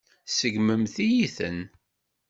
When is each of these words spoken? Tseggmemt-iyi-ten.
Tseggmemt-iyi-ten. 0.27 1.59